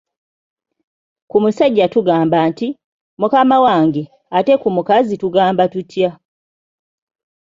[1.29, 2.67] Ku musajja tugamba nti,
[3.21, 4.03] mukama wange
[4.37, 6.09] ate ku mukazi tugamba tutya?